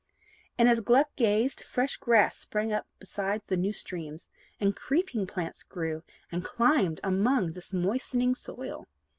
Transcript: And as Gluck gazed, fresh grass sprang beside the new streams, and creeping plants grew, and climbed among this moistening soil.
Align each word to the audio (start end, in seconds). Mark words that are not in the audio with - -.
And 0.57 0.67
as 0.67 0.79
Gluck 0.79 1.15
gazed, 1.15 1.63
fresh 1.63 1.97
grass 1.97 2.35
sprang 2.35 2.73
beside 2.97 3.43
the 3.45 3.55
new 3.55 3.71
streams, 3.71 4.29
and 4.59 4.75
creeping 4.75 5.27
plants 5.27 5.61
grew, 5.61 6.01
and 6.31 6.43
climbed 6.43 6.99
among 7.03 7.51
this 7.51 7.71
moistening 7.71 8.33
soil. 8.33 8.87